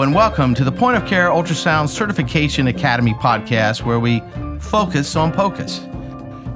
[0.00, 4.22] And welcome to the Point of Care Ultrasound Certification Academy podcast, where we
[4.60, 5.80] focus on POCUS.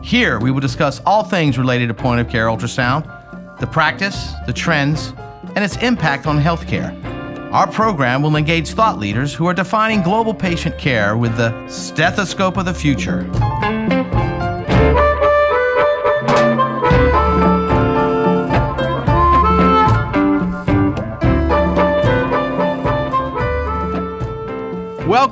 [0.01, 3.05] Here, we will discuss all things related to point of care ultrasound,
[3.59, 5.13] the practice, the trends,
[5.57, 6.97] and its impact on healthcare.
[7.53, 12.57] Our program will engage thought leaders who are defining global patient care with the stethoscope
[12.57, 13.29] of the future.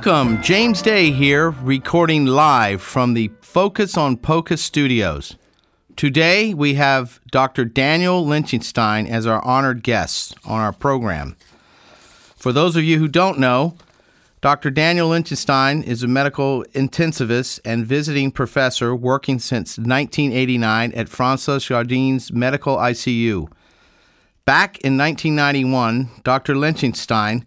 [0.03, 5.37] Welcome, James Day here, recording live from the Focus on POCUS studios.
[5.95, 7.65] Today we have Dr.
[7.65, 11.35] Daniel Lichtenstein as our honored guest on our program.
[12.35, 13.75] For those of you who don't know,
[14.41, 14.71] Dr.
[14.71, 22.33] Daniel Lichtenstein is a medical intensivist and visiting professor working since 1989 at François Jardin's
[22.33, 23.47] Medical ICU.
[24.45, 26.55] Back in 1991, Dr.
[26.55, 27.45] Lichtenstein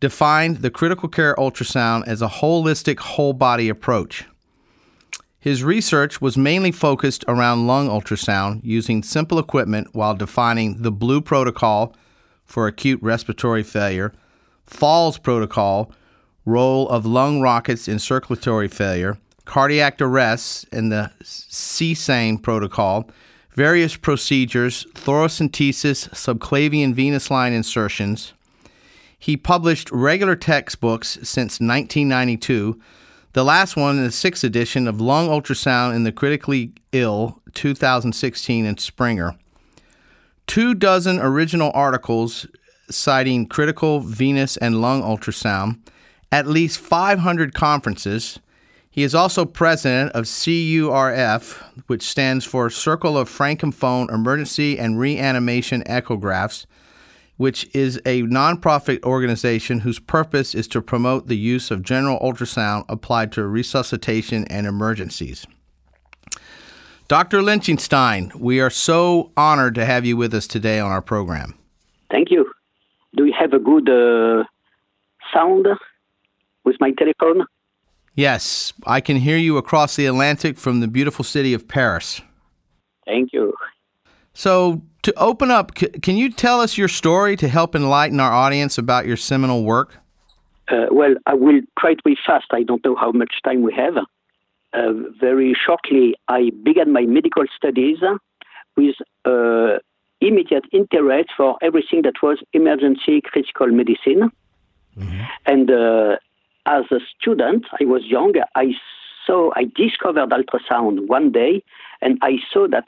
[0.00, 4.24] defined the critical care ultrasound as a holistic whole body approach.
[5.38, 11.20] His research was mainly focused around lung ultrasound using simple equipment while defining the Blue
[11.20, 11.94] protocol
[12.44, 14.12] for acute respiratory failure,
[14.70, 15.92] Falls protocol,
[16.46, 23.10] role of lung rockets in circulatory failure, cardiac arrest, and the SESAME protocol,
[23.50, 28.32] various procedures, thoracentesis, subclavian venous line insertions,
[29.20, 32.80] he published regular textbooks since 1992.
[33.34, 38.64] The last one is the sixth edition of Lung Ultrasound in the Critically Ill, 2016,
[38.64, 39.36] in Springer.
[40.46, 42.46] Two dozen original articles
[42.90, 45.78] citing critical venous and lung ultrasound,
[46.32, 48.40] at least 500 conferences.
[48.90, 55.84] He is also president of CEURF, which stands for Circle of Francophone Emergency and Reanimation
[55.84, 56.66] Echographs,
[57.40, 62.84] which is a nonprofit organization whose purpose is to promote the use of general ultrasound
[62.86, 65.46] applied to resuscitation and emergencies.
[67.08, 67.40] Dr.
[67.40, 71.54] Lichtenstein, we are so honored to have you with us today on our program.
[72.10, 72.44] Thank you.
[73.16, 74.44] Do you have a good uh,
[75.32, 75.66] sound
[76.64, 77.46] with my telephone?
[78.14, 82.20] Yes, I can hear you across the Atlantic from the beautiful city of Paris.
[83.06, 83.54] Thank you.
[84.32, 88.32] So, to open up, c- can you tell us your story to help enlighten our
[88.32, 89.98] audience about your seminal work?
[90.68, 92.46] Uh, well, I will try to be fast.
[92.52, 93.96] I don't know how much time we have.
[94.72, 97.98] Uh, very shortly, I began my medical studies
[98.76, 99.78] with uh,
[100.20, 104.30] immediate interest for everything that was emergency critical medicine.
[104.96, 105.22] Mm-hmm.
[105.46, 106.16] And uh,
[106.66, 108.34] as a student, I was young.
[108.54, 108.72] I
[109.26, 111.64] saw, I discovered ultrasound one day,
[112.00, 112.84] and I saw that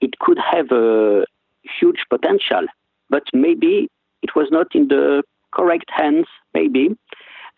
[0.00, 1.24] it could have a
[1.62, 2.66] huge potential,
[3.08, 3.88] but maybe
[4.22, 5.22] it was not in the
[5.52, 6.96] correct hands, maybe.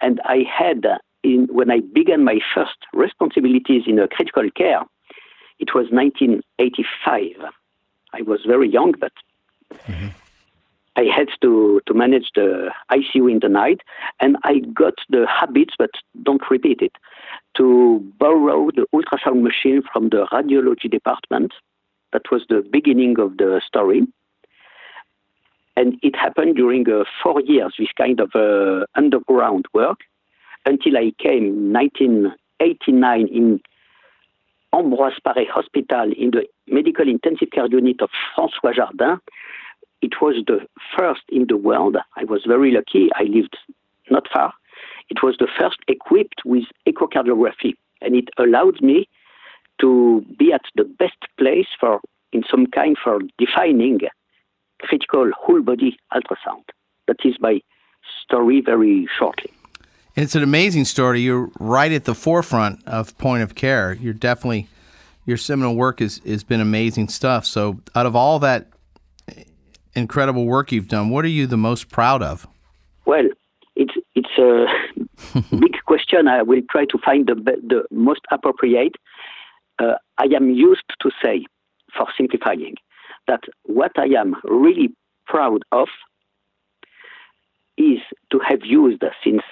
[0.01, 0.85] And I had,
[1.23, 4.83] in, when I began my first responsibilities in a critical care,
[5.59, 7.53] it was 1985.
[8.15, 9.13] I was very young, but
[9.87, 10.09] mm-hmm.
[10.97, 13.81] I had to, to manage the ICU in the night,
[14.21, 15.91] and I got the habits, but
[16.23, 16.93] don't repeat it,
[17.57, 21.53] to borrow the ultrasound machine from the radiology department
[22.13, 24.03] that was the beginning of the story.
[25.77, 30.01] And it happened during uh, four years, this kind of uh, underground work,
[30.67, 33.61] until I came 1989 in
[34.75, 39.19] Ambroise Paré Hospital in the medical intensive care unit of François Jardin.
[40.03, 41.97] It was the first in the world.
[42.17, 43.09] I was very lucky.
[43.15, 43.57] I lived
[44.11, 44.53] not far.
[45.09, 49.09] It was the first equipped with echocardiography, and it allowed me
[49.81, 52.01] to be at the best place for,
[52.33, 54.01] in some kind, for defining
[54.81, 56.65] critical whole body ultrasound.
[57.07, 57.61] That is my
[58.25, 59.51] story very shortly.
[60.15, 61.21] It's an amazing story.
[61.21, 63.95] You're right at the forefront of point of care.
[63.95, 64.69] You're definitely
[65.25, 67.47] your seminal work is has been amazing stuff.
[67.47, 68.69] So, out of all that
[69.95, 72.47] incredible work you've done, what are you the most proud of?
[73.07, 73.27] Well,
[73.75, 74.67] it's it's a
[75.57, 76.29] big question.
[76.29, 78.97] I will try to find the the most appropriate
[79.83, 81.47] uh, I am used to say,
[81.97, 82.75] for simplifying,
[83.29, 84.93] that what I am really
[85.27, 85.89] proud of
[87.77, 87.99] is
[88.31, 89.43] to have used since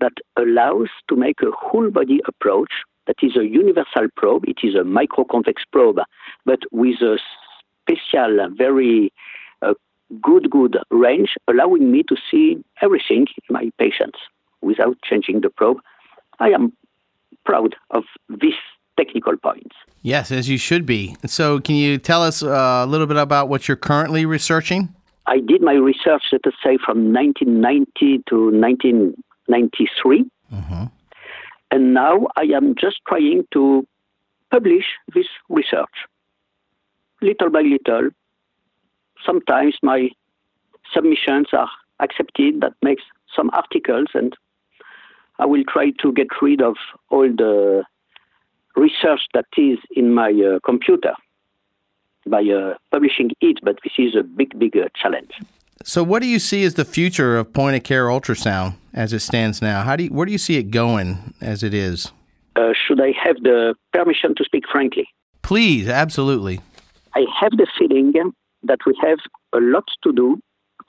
[0.00, 2.70] that allows to make a whole body approach
[3.06, 4.44] that is a universal probe.
[4.46, 6.00] It is a microconvex probe,
[6.44, 7.18] but with a
[7.82, 9.12] special, very
[10.22, 14.18] good, good range, allowing me to see everything in my patients
[14.60, 15.78] without changing the probe.
[16.40, 16.72] I am
[17.44, 18.54] proud of this
[18.96, 19.76] technical points.
[20.02, 21.16] Yes, as you should be.
[21.26, 24.94] So, can you tell us uh, a little bit about what you're currently researching?
[25.26, 30.24] I did my research, let us say, from 1990 to 1993.
[30.52, 30.84] Mm-hmm.
[31.70, 33.86] And now I am just trying to
[34.50, 34.84] publish
[35.14, 35.94] this research
[37.20, 38.10] little by little.
[39.24, 40.08] Sometimes my
[40.94, 41.70] submissions are
[42.00, 43.02] accepted, that makes
[43.34, 44.34] some articles, and
[45.38, 46.76] I will try to get rid of
[47.10, 47.84] all the
[48.76, 51.14] research that is in my uh, computer
[52.26, 55.30] by uh, publishing it, but this is a big, big uh, challenge.
[55.84, 59.20] So, what do you see as the future of point of care ultrasound as it
[59.20, 59.82] stands now?
[59.82, 62.12] How do you, where do you see it going as it is?
[62.56, 65.08] Uh, should I have the permission to speak frankly?
[65.42, 66.60] Please, absolutely.
[67.14, 68.12] I have the feeling
[68.62, 69.18] that we have
[69.52, 70.40] a lot to do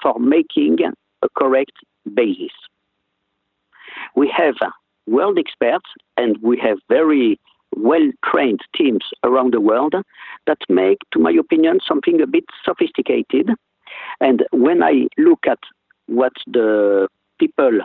[0.01, 0.77] for making
[1.21, 1.74] a correct
[2.13, 2.51] basis.
[4.16, 4.56] We have
[5.07, 7.39] world experts and we have very
[7.75, 9.94] well trained teams around the world
[10.48, 13.51] that make, to my opinion, something a bit sophisticated.
[14.19, 15.60] And when I look at
[16.07, 17.07] what the
[17.39, 17.80] people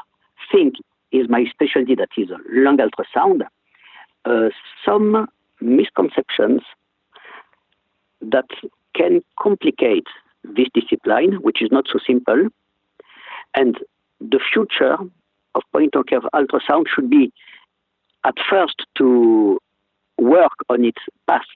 [0.51, 0.75] think
[1.13, 3.43] is my specialty, that is lung ultrasound,
[4.25, 4.49] uh,
[4.85, 5.29] some
[5.61, 6.63] misconceptions
[8.21, 8.47] that
[8.95, 10.07] can complicate
[10.45, 12.49] this discipline, which is not so simple.
[13.55, 13.79] And
[14.21, 14.97] the future
[15.55, 17.33] of point of care ultrasound should be
[18.25, 19.59] at first to
[20.19, 21.47] work on its past.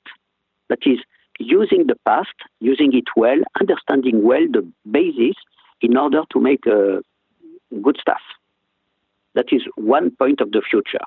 [0.69, 0.99] That is,
[1.39, 5.37] using the past, using it well, understanding well the basis
[5.81, 7.01] in order to make uh,
[7.83, 8.21] good stuff.
[9.35, 11.05] That is one point of the future.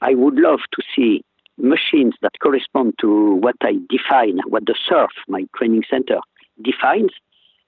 [0.00, 1.24] I would love to see
[1.58, 6.18] machines that correspond to what I define, what the CEURF, my training center,
[6.62, 7.10] defines.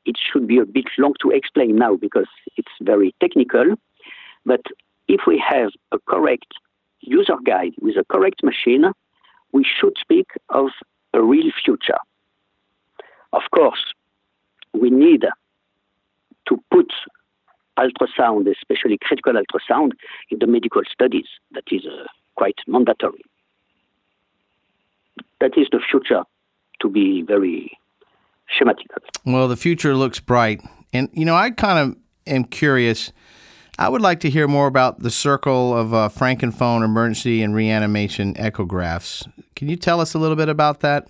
[0.04, 3.76] It should be a bit long to explain now because it's very technical.
[4.44, 4.60] But
[5.08, 6.46] if we have a correct
[7.00, 8.84] user guide with a correct machine,
[9.52, 10.68] we should speak of
[11.12, 11.98] a real future.
[13.32, 13.92] Of course,
[14.72, 15.24] we need
[16.48, 16.92] to put
[17.78, 19.92] ultrasound, especially critical ultrasound,
[20.30, 21.26] in the medical studies.
[21.52, 22.04] That is uh,
[22.36, 23.22] quite mandatory.
[25.44, 26.22] That is the future,
[26.80, 27.76] to be very
[28.56, 28.86] schematic.
[29.26, 30.62] Well, the future looks bright.
[30.94, 31.96] And, you know, I kind of
[32.26, 33.12] am curious
[33.78, 38.32] I would like to hear more about the circle of uh, Francophone emergency and reanimation
[38.34, 39.28] echographs.
[39.54, 41.08] Can you tell us a little bit about that?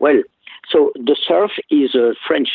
[0.00, 0.20] Well,
[0.68, 2.50] so the CEURF is a French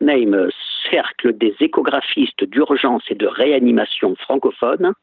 [0.00, 0.50] name, uh,
[0.90, 4.94] Cercle des échographistes d'urgence et de réanimation francophone,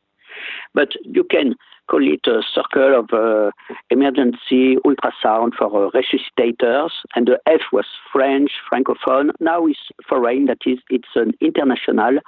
[0.73, 1.55] but you can
[1.91, 3.51] call it a circle of uh,
[3.89, 9.31] emergency ultrasound for uh, resuscitators, and the F was French, francophone.
[9.41, 12.19] Now it's foreign, that is, it's an international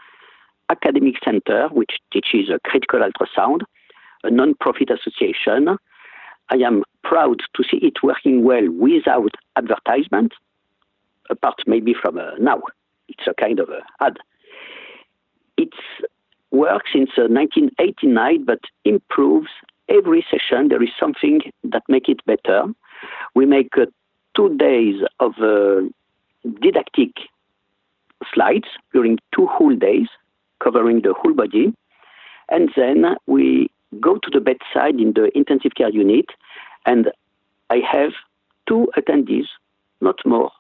[0.70, 3.62] academic center which teaches a critical ultrasound,
[4.26, 5.78] a non-profit association.
[6.50, 10.34] I am proud to see it working well without advertisement,
[11.30, 12.62] apart maybe from a, now.
[13.08, 14.18] It's a kind of a ad.
[15.56, 15.78] It's
[16.54, 19.50] works since uh, 1989, but improves
[19.90, 20.70] every session.
[20.70, 22.66] There is something that makes it better.
[23.36, 23.88] We make uh,
[24.36, 25.82] two days of uh,
[26.62, 27.12] didactic
[28.34, 30.08] slides during two whole days
[30.64, 31.74] covering the whole body.
[32.50, 33.70] And then we
[34.00, 36.26] go to the bedside in the intensive care unit,
[36.86, 37.12] and
[37.70, 38.12] I have
[38.68, 39.48] two attendees,
[40.02, 40.52] not more,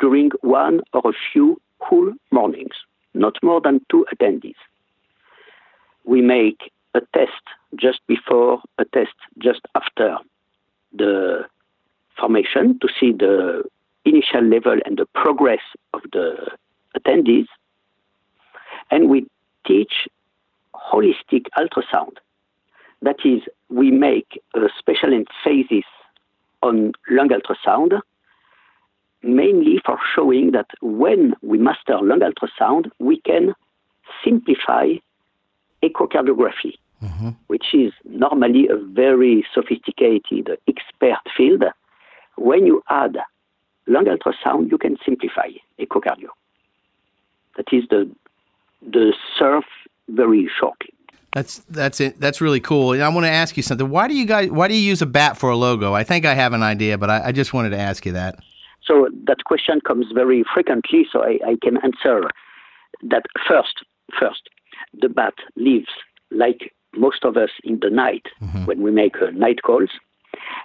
[0.00, 2.74] during one or a few whole mornings,
[3.12, 4.54] not more than two attendees.
[6.04, 7.42] We make a test
[7.76, 10.18] just before, a test just after
[10.92, 11.46] the
[12.18, 13.64] formation to see the
[14.04, 16.50] initial level and the progress of the
[16.96, 17.46] attendees.
[18.90, 19.26] And we
[19.66, 20.08] teach
[20.74, 22.16] holistic ultrasound.
[23.02, 25.84] That is, we make a special emphasis
[26.62, 28.00] on lung ultrasound,
[29.22, 33.54] mainly for showing that when we master lung ultrasound, we can
[34.22, 34.94] simplify
[35.86, 37.30] echocardiography, mm-hmm.
[37.52, 41.64] which is normally a very sophisticated expert field.
[42.36, 43.16] When you add
[43.86, 45.48] lung ultrasound, you can simplify
[45.78, 46.30] echocardio.
[47.56, 48.10] That is the
[48.82, 49.64] the CEURF
[50.08, 50.90] very shortly.
[51.32, 52.20] That's that's it.
[52.20, 52.92] That's really cool.
[52.92, 53.88] And I want to ask you something.
[53.90, 54.50] Why do you guys?
[54.50, 55.92] Why do you use a bat for a logo?
[55.92, 58.36] I think I have an idea, but I, I just wanted to ask you that.
[58.84, 61.06] So that question comes very frequently.
[61.10, 62.30] So I, I can answer
[63.02, 63.84] that first.
[64.20, 64.42] First,
[65.00, 65.88] the bat lives
[66.30, 68.66] like most of us in the night mm-hmm.
[68.66, 69.90] when we make uh, night calls,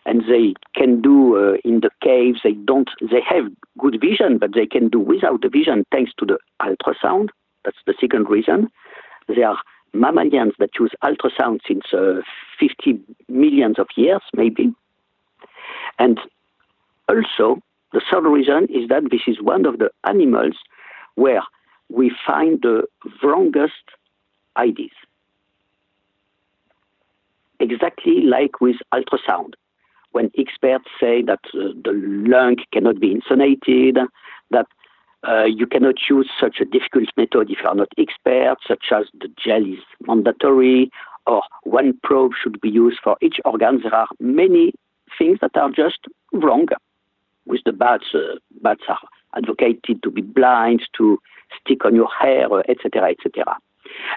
[0.05, 2.41] and they can do uh, in the caves.
[2.43, 2.89] They don't.
[3.01, 3.45] They have
[3.77, 7.29] good vision, but they can do without the vision thanks to the ultrasound.
[7.65, 8.69] That's the second reason.
[9.27, 9.57] They are
[9.93, 12.21] mammalians that use ultrasound since uh,
[12.59, 14.73] 50 millions of years, maybe.
[15.97, 16.19] And
[17.07, 20.55] also, the third reason is that this is one of the animals
[21.15, 21.41] where
[21.89, 22.83] we find the
[23.23, 23.73] wrongest
[24.57, 24.91] ideas.
[27.59, 29.53] Exactly like with ultrasound,
[30.11, 31.91] when experts say that uh, the
[32.27, 34.07] lung cannot be insonated,
[34.51, 34.65] that
[35.27, 39.05] uh, you cannot use such a difficult method if you are not expert, such as
[39.19, 40.89] the gel is mandatory,
[41.27, 43.81] or one probe should be used for each organ.
[43.83, 44.73] There are many
[45.17, 45.99] things that are just
[46.33, 46.67] wrong.
[47.45, 48.99] With the bats, uh, bats are
[49.35, 51.19] advocated to be blind, to
[51.59, 53.57] stick on your hair, etc., etc.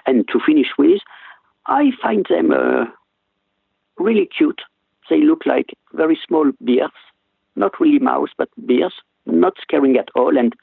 [0.05, 1.01] And to finish with,
[1.65, 2.85] I find them uh,
[3.97, 4.61] really cute.
[5.09, 6.91] They look like very small bears,
[7.55, 8.93] not really mouse, but bears,
[9.25, 10.55] not scaring at all, and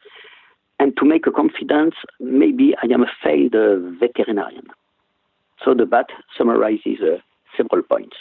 [0.78, 4.66] and to make a confidence, maybe I am a failed uh, veterinarian.
[5.62, 7.18] So the bat summarizes uh,
[7.54, 8.16] several points.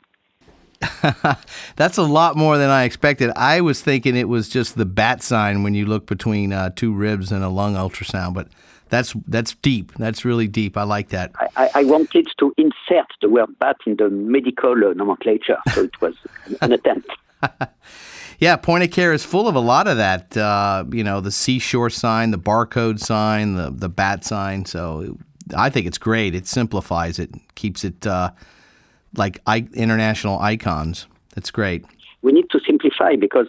[1.75, 3.31] That's a lot more than I expected.
[3.36, 6.93] I was thinking it was just the bat sign when you look between uh, two
[6.93, 8.48] ribs and a lung ultrasound, but
[8.89, 9.93] that's that's deep.
[9.95, 10.77] That's really deep.
[10.77, 11.31] I like that.
[11.55, 16.01] I, I wanted to insert the word bat in the medical uh, nomenclature, so it
[16.01, 16.15] was
[16.62, 17.09] an attempt.
[18.39, 20.36] Yeah, point of care is full of a lot of that.
[20.38, 24.63] Uh, you know, the seashore sign, the barcode sign, the the bat sign.
[24.63, 25.17] So
[25.55, 26.33] I think it's great.
[26.33, 28.31] It simplifies it, keeps it uh,
[29.15, 31.07] like I- international icons.
[31.35, 31.85] That's great.
[32.21, 33.47] We need to simplify because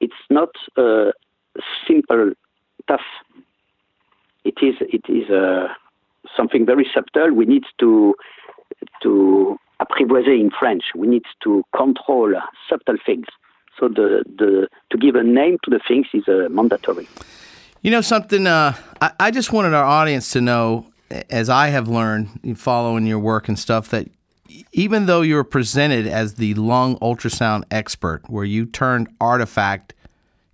[0.00, 1.12] it's not uh,
[1.86, 2.32] simple
[2.88, 3.00] tough.
[4.44, 5.68] It is it is uh,
[6.36, 7.32] something very subtle.
[7.34, 8.14] We need to
[9.02, 10.84] to apprivoiser in French.
[10.94, 12.34] We need to control
[12.68, 13.26] subtle things.
[13.78, 17.08] So the, the to give a name to the things is uh, mandatory.
[17.82, 18.46] You know something?
[18.46, 20.86] Uh, I, I just wanted our audience to know,
[21.30, 24.08] as I have learned following your work and stuff, that
[24.72, 29.94] even though you're presented as the lung ultrasound expert, where you turned artifact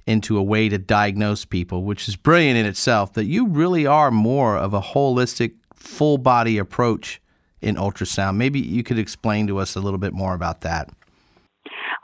[0.07, 4.11] into a way to diagnose people, which is brilliant in itself, that you really are
[4.11, 7.21] more of a holistic, full body approach
[7.61, 8.37] in ultrasound.
[8.37, 10.91] Maybe you could explain to us a little bit more about that.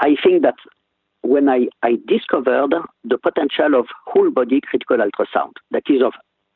[0.00, 0.54] I think that
[1.22, 2.72] when I, I discovered
[3.04, 6.12] the potential of whole body critical ultrasound, that is of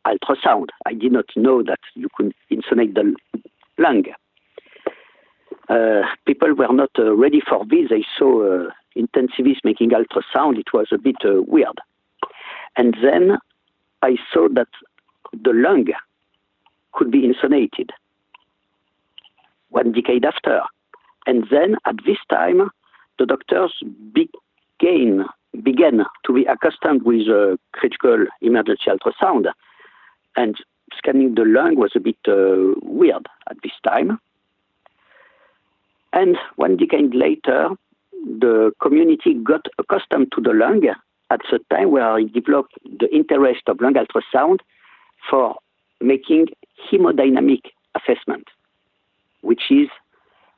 [0.07, 0.67] ultrasound.
[0.87, 3.15] I did not know that you could insonate the
[3.79, 4.05] lung.
[5.69, 7.89] Uh, people were not uh, ready for this.
[7.89, 10.59] They saw uh, intensivists making ultrasound.
[10.59, 11.79] It was a bit uh, weird.
[12.77, 13.39] And then
[14.03, 14.69] I saw that
[15.33, 15.87] the lung
[16.93, 17.91] could be insonated
[19.71, 20.61] one decade after.
[21.27, 22.71] And then at this time,
[23.19, 23.73] the doctors
[24.13, 24.29] be-
[24.81, 25.25] again
[25.63, 27.29] began to be accustomed with
[27.73, 29.47] critical emergency ultrasound,
[30.37, 30.57] and
[30.97, 34.19] scanning the lung was a bit uh, weird at this time.
[36.13, 37.71] And one decade later,
[38.25, 40.83] the community got accustomed to the lung
[41.31, 44.59] at the time where I developed the interest of lung ultrasound
[45.31, 45.57] for
[46.01, 46.49] making
[46.91, 47.63] hemodynamic
[47.95, 48.49] assessment,
[49.41, 49.89] which is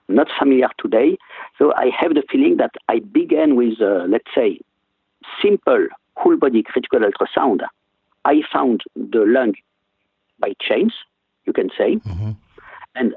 [0.08, 1.16] not familiar today.
[1.58, 4.60] So I have the feeling that I began with, uh, let's say,
[5.40, 7.60] simple whole body critical ultrasound.
[8.24, 9.54] I found the lung
[10.38, 10.92] by chance,
[11.44, 12.32] you can say, mm-hmm.
[12.94, 13.14] and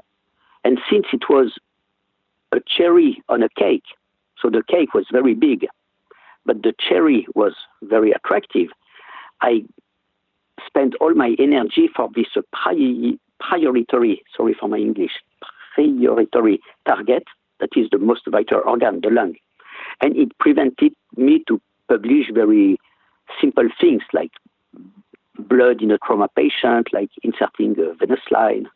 [0.64, 1.54] and since it was
[2.52, 3.84] a cherry on a cake,
[4.40, 5.66] so the cake was very big,
[6.46, 8.68] but the cherry was very attractive.
[9.40, 9.64] I
[10.66, 15.12] spent all my energy for this priori, priority, sorry for my English,
[15.74, 17.24] priority target,
[17.60, 19.34] that is the most vital organ, the lung.
[20.00, 22.78] And it prevented me to publish very
[23.40, 24.32] simple things like
[25.38, 28.68] blood in a trauma patient, like inserting a venous line,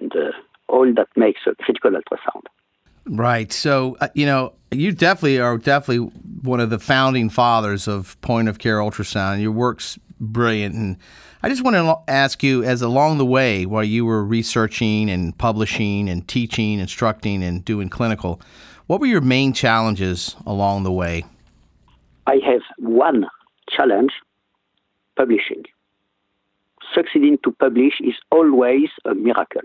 [0.00, 0.32] and uh,
[0.68, 2.44] all that makes a critical ultrasound.
[3.08, 3.50] Right.
[3.52, 6.10] So, uh, you know, you definitely are definitely
[6.42, 9.40] one of the founding fathers of point of care ultrasound.
[9.40, 10.74] Your work's brilliant.
[10.74, 10.96] And
[11.42, 15.36] I just want to ask you, as along the way, while you were researching and
[15.36, 18.40] publishing and teaching, instructing, and doing clinical,
[18.86, 21.24] what were your main challenges along the way?
[22.26, 23.26] I have one
[23.70, 24.12] challenge
[25.16, 25.64] publishing.
[26.94, 29.62] Succeeding to publish is always a miracle.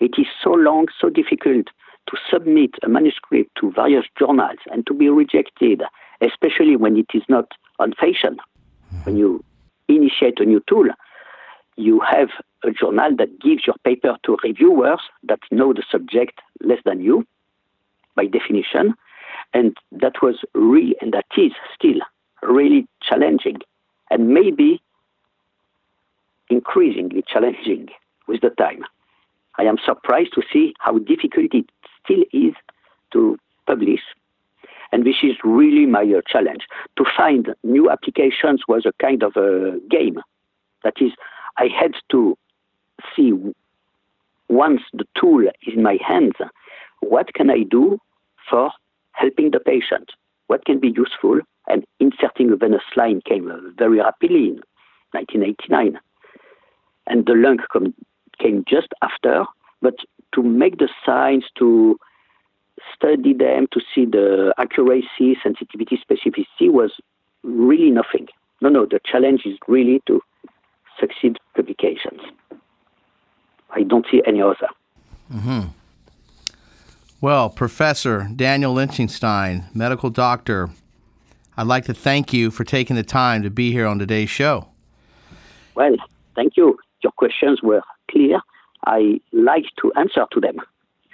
[0.00, 1.66] It is so long, so difficult
[2.10, 5.82] to submit a manuscript to various journals and to be rejected,
[6.20, 8.38] especially when it is not on fashion.
[9.04, 9.44] When you
[9.88, 10.86] initiate a new tool,
[11.76, 12.28] you have
[12.64, 17.26] a journal that gives your paper to reviewers that know the subject less than you,
[18.16, 18.94] by definition.
[19.54, 22.00] And that was really, and that is still
[22.42, 23.58] really challenging,
[24.10, 24.82] and maybe
[26.48, 27.88] increasingly challenging
[28.26, 28.84] with the time.
[29.58, 31.66] I am surprised to see how difficult it
[32.10, 32.54] still is
[33.12, 34.00] to publish.
[34.92, 36.66] And this is really my uh, challenge.
[36.98, 40.18] To find new applications was a kind of a game.
[40.82, 41.12] That is,
[41.58, 42.36] I had to
[43.14, 43.32] see
[44.48, 46.34] once the tool is in my hands,
[47.00, 47.98] what can I do
[48.48, 48.72] for
[49.12, 50.10] helping the patient?
[50.48, 51.40] What can be useful?
[51.68, 54.60] And inserting a venous line came uh, very rapidly in
[55.12, 56.00] 1989.
[57.06, 57.94] And the lung com-
[58.40, 59.44] came just after.
[59.80, 59.94] But
[60.34, 61.98] to make the signs, to
[62.94, 66.92] study them, to see the accuracy, sensitivity, specificity was
[67.42, 68.26] really nothing.
[68.60, 70.20] No, no, the challenge is really to
[70.98, 72.20] succeed publications.
[73.70, 74.68] I don't see any other.
[75.32, 75.68] Mm-hmm.
[77.20, 80.70] Well, Professor Daniel Lichtenstein, medical doctor,
[81.56, 84.68] I'd like to thank you for taking the time to be here on today's show.
[85.74, 85.96] Well,
[86.34, 86.78] thank you.
[87.02, 88.40] Your questions were clear.
[88.86, 90.56] I like to answer to them.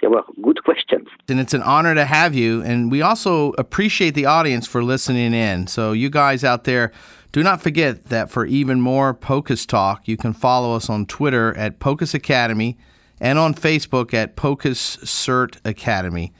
[0.01, 1.07] They were good questions.
[1.27, 2.61] And it's an honor to have you.
[2.61, 5.67] And we also appreciate the audience for listening in.
[5.67, 6.91] So, you guys out there,
[7.31, 11.55] do not forget that for even more POCUS talk, you can follow us on Twitter
[11.57, 12.77] at POCUS Academy
[13.19, 16.31] and on Facebook at POCUS Cert Academy.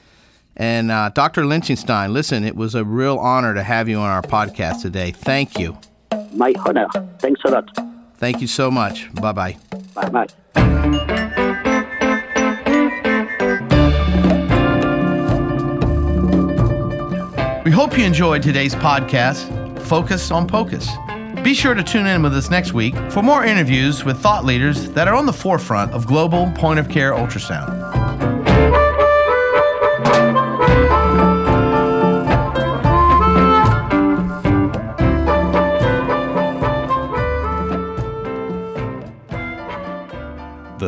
[0.56, 1.46] And uh, Dr.
[1.46, 5.12] Lichtenstein, listen, it was a real honor to have you on our podcast today.
[5.12, 5.78] Thank you.
[6.32, 6.88] My honor.
[7.20, 7.70] Thanks a lot.
[8.16, 9.12] Thank you so much.
[9.14, 9.56] Bye bye.
[9.94, 11.34] Bye bye.
[17.68, 19.46] We hope you enjoyed today's podcast,
[19.82, 20.88] Focus on POCUS.
[21.44, 24.88] Be sure to tune in with us next week for more interviews with thought leaders
[24.92, 28.37] that are on the forefront of global point of care ultrasound.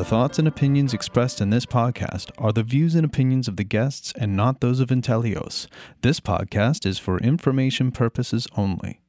[0.01, 3.65] The thoughts and opinions expressed in this podcast are the views and opinions of the
[3.65, 5.67] guests and not those of Inteleos.
[6.01, 9.03] This podcast is for information purposes only.